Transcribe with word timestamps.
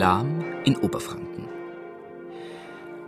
Lahm 0.00 0.42
in 0.64 0.78
Oberfranken. 0.78 1.46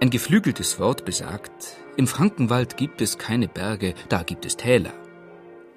Ein 0.02 0.10
geflügeltes 0.10 0.78
Wort 0.78 1.06
besagt, 1.06 1.78
im 1.96 2.06
Frankenwald 2.06 2.76
gibt 2.76 3.00
es 3.00 3.16
keine 3.16 3.48
Berge, 3.48 3.94
da 4.10 4.22
gibt 4.22 4.44
es 4.44 4.58
Täler. 4.58 4.92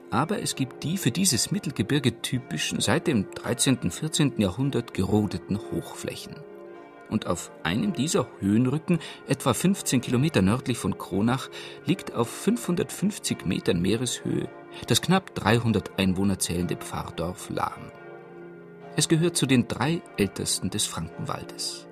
Aber 0.09 0.41
es 0.41 0.55
gibt 0.55 0.83
die 0.83 0.97
für 0.97 1.11
dieses 1.11 1.51
Mittelgebirge 1.51 2.21
typischen, 2.21 2.81
seit 2.81 3.07
dem 3.07 3.31
13. 3.33 3.77
und 3.83 3.93
14. 3.93 4.41
Jahrhundert 4.41 4.93
gerodeten 4.93 5.57
Hochflächen. 5.71 6.35
Und 7.09 7.27
auf 7.27 7.49
einem 7.63 7.93
dieser 7.93 8.27
Höhenrücken, 8.41 8.99
etwa 9.25 9.53
15 9.53 10.01
Kilometer 10.01 10.41
nördlich 10.41 10.77
von 10.77 10.97
Kronach, 10.97 11.49
liegt 11.85 12.13
auf 12.13 12.27
550 12.27 13.45
Metern 13.45 13.81
Meereshöhe 13.81 14.49
das 14.87 15.01
knapp 15.01 15.34
300 15.35 15.97
Einwohner 15.97 16.39
zählende 16.39 16.75
Pfarrdorf 16.75 17.49
Lahm. 17.49 17.90
Es 18.96 19.10
gehört 19.10 19.35
zu 19.35 19.46
den 19.46 19.68
drei 19.68 20.01
ältesten 20.18 20.70
des 20.70 20.85
Frankenwaldes. 20.85 21.85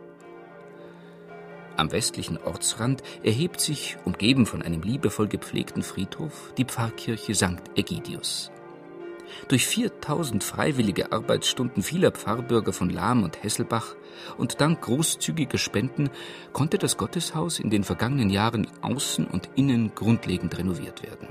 Am 1.75 1.91
westlichen 1.91 2.37
Ortsrand 2.37 3.01
erhebt 3.23 3.59
sich, 3.59 3.97
umgeben 4.05 4.45
von 4.45 4.61
einem 4.61 4.83
liebevoll 4.83 5.27
gepflegten 5.27 5.81
Friedhof, 5.81 6.53
die 6.57 6.65
Pfarrkirche 6.65 7.33
St. 7.33 7.61
Egidius. 7.75 8.51
Durch 9.47 9.65
4000 9.65 10.43
freiwillige 10.43 11.11
Arbeitsstunden 11.11 11.81
vieler 11.81 12.11
Pfarrbürger 12.11 12.71
von 12.71 12.89
Lahm 12.89 13.23
und 13.23 13.41
Hesselbach 13.41 13.95
und 14.37 14.61
dank 14.61 14.81
großzügiger 14.81 15.57
Spenden 15.57 16.09
konnte 16.53 16.77
das 16.77 16.97
Gotteshaus 16.97 17.59
in 17.59 17.69
den 17.69 17.83
vergangenen 17.83 18.29
Jahren 18.29 18.67
außen 18.81 19.25
und 19.25 19.49
innen 19.55 19.95
grundlegend 19.95 20.57
renoviert 20.57 21.03
werden. 21.03 21.29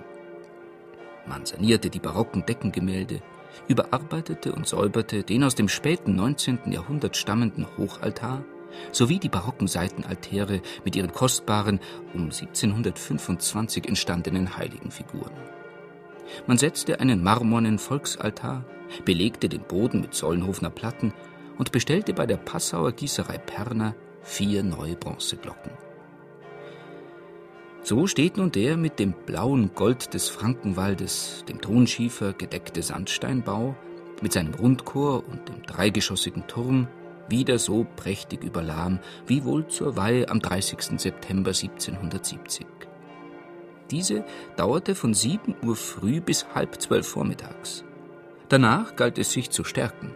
Man 1.27 1.47
sanierte 1.47 1.89
die 1.89 2.01
barocken 2.01 2.45
Deckengemälde, 2.45 3.23
überarbeitete 3.69 4.53
und 4.53 4.67
säuberte 4.67 5.23
den 5.23 5.45
aus 5.45 5.55
dem 5.55 5.69
späten 5.69 6.15
19. 6.17 6.73
Jahrhundert 6.73 7.17
stammenden 7.17 7.67
Hochaltar 7.77 8.45
sowie 8.91 9.19
die 9.19 9.29
barocken 9.29 9.69
Seitenaltäre 9.69 10.63
mit 10.85 10.97
ihren 10.97 11.13
kostbaren, 11.13 11.81
um 12.15 12.25
1725 12.25 13.87
entstandenen 13.87 14.57
Heiligenfiguren. 14.57 15.33
Man 16.47 16.59
setzte 16.59 17.01
einen 17.01 17.23
marmornen 17.23 17.79
Volksaltar, 17.79 18.65
belegte 19.05 19.49
den 19.49 19.63
Boden 19.63 20.01
mit 20.01 20.15
Sollenhofener 20.15 20.71
Platten 20.71 21.13
und 21.59 21.73
bestellte 21.73 22.15
bei 22.15 22.27
der 22.27 22.37
Passauer 22.37 22.93
Gießerei 22.93 23.39
Perner 23.39 23.95
vier 24.23 24.63
neue 24.63 24.97
Bronzeglocken. 24.97 25.73
So 27.85 28.07
steht 28.07 28.37
nun 28.37 28.53
der 28.53 28.77
mit 28.77 29.01
dem 29.01 29.13
blauen 29.13 29.75
Gold 29.75 30.15
des 30.15 30.29
Frankenwaldes, 30.29 31.45
dem 31.49 31.61
Tonschiefer 31.61 32.33
gedeckte 32.33 32.81
Sandsteinbau, 32.81 33.75
mit 34.23 34.33
seinem 34.33 34.55
Rundchor 34.55 35.25
und 35.29 35.49
dem 35.49 35.63
dreigeschossigen 35.63 36.47
Turm 36.47 36.87
wieder 37.29 37.59
so 37.59 37.85
prächtig 37.97 38.45
über 38.45 38.63
Lahm 38.63 39.01
wie 39.27 39.45
wohl 39.45 39.67
zur 39.67 39.97
Weihe 39.97 40.29
am 40.29 40.39
30. 40.39 41.01
September 41.01 41.51
1770. 41.51 42.67
Diese 43.91 44.25
dauerte 44.57 44.95
von 44.95 45.13
7 45.13 45.57
Uhr 45.65 45.75
früh 45.75 46.21
bis 46.21 46.47
halb 46.55 46.81
zwölf 46.81 47.09
vormittags. 47.09 47.85
Danach 48.49 48.95
galt 48.95 49.19
es 49.19 49.33
sich 49.33 49.51
zu 49.51 49.65
stärken. 49.65 50.13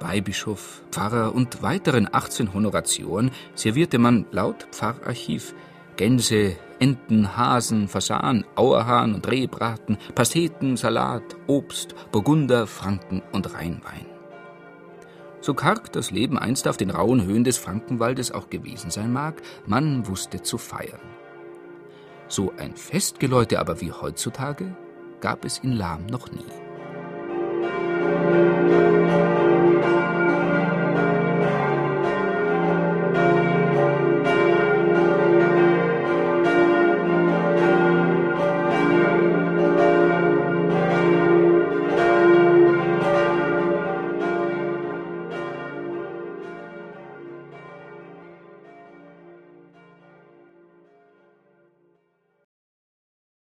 Weihbischof, 0.00 0.82
Pfarrer 0.90 1.32
und 1.32 1.62
weiteren 1.62 2.08
18 2.10 2.54
Honoratioren 2.54 3.30
servierte 3.54 3.98
man 3.98 4.26
laut 4.32 4.66
Pfarrarchiv 4.72 5.54
Gänse, 5.96 6.56
Enten, 6.78 7.36
Hasen, 7.36 7.88
Fasan, 7.88 8.44
Auerhahn 8.54 9.14
und 9.14 9.28
Rehbraten, 9.28 9.98
Pasteten, 10.14 10.76
Salat, 10.76 11.36
Obst, 11.46 11.94
Burgunder, 12.12 12.66
Franken 12.66 13.22
und 13.32 13.54
Rheinwein. 13.54 14.06
So 15.40 15.54
karg 15.54 15.92
das 15.92 16.10
Leben 16.10 16.38
einst 16.38 16.68
auf 16.68 16.76
den 16.76 16.90
rauen 16.90 17.24
Höhen 17.24 17.44
des 17.44 17.58
Frankenwaldes 17.58 18.32
auch 18.32 18.50
gewesen 18.50 18.90
sein 18.90 19.12
mag, 19.12 19.40
man 19.66 20.06
wusste 20.06 20.42
zu 20.42 20.58
feiern. 20.58 21.00
So 22.28 22.52
ein 22.58 22.76
Festgeläute 22.76 23.58
aber 23.58 23.80
wie 23.80 23.92
heutzutage 23.92 24.76
gab 25.20 25.44
es 25.44 25.58
in 25.58 25.72
Lahm 25.72 26.06
noch 26.06 26.30
nie. 26.30 26.44